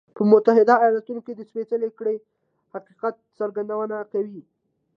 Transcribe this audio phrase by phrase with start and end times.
[0.15, 2.17] په متحده ایالتونو کې د سپېڅلې کړۍ
[2.73, 4.41] حقیقت څرګندونه کوي.